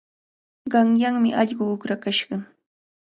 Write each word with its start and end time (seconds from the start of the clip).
Qanyanmi 0.71 1.29
allqu 1.41 1.63
uqrakashqa. 1.75 2.37